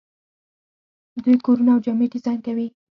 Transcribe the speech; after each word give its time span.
دوی 1.23 1.37
کورونه 1.45 1.69
او 1.73 1.79
جامې 1.85 2.05
ډیزاین 2.13 2.39
کوي. 2.47 2.67